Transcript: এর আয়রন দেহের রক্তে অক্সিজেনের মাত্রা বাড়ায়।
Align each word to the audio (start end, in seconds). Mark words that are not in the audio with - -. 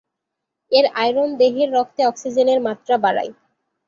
এর 0.71 0.85
আয়রন 0.95 1.29
দেহের 1.39 1.69
রক্তে 1.73 2.01
অক্সিজেনের 2.05 2.59
মাত্রা 2.61 2.95
বাড়ায়। 2.97 3.31